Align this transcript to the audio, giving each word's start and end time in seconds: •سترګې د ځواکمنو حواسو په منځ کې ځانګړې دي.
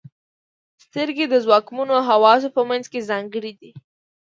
•سترګې 0.83 1.25
د 1.29 1.35
ځواکمنو 1.45 1.95
حواسو 2.07 2.47
په 2.55 2.61
منځ 2.69 2.85
کې 2.91 3.07
ځانګړې 3.09 3.51
دي. 3.59 3.71